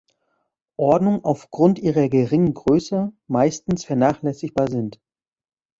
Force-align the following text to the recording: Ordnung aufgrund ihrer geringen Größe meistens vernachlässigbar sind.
Ordnung 0.79 1.23
aufgrund 1.25 1.77
ihrer 1.77 2.09
geringen 2.09 2.55
Größe 2.55 3.13
meistens 3.27 3.85
vernachlässigbar 3.85 4.67
sind. 4.67 4.99